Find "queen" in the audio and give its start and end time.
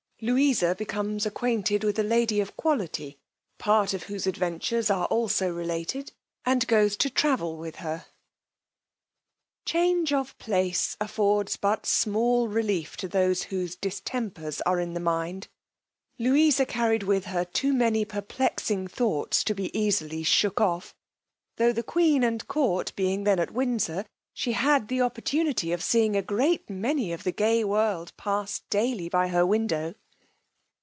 21.81-22.23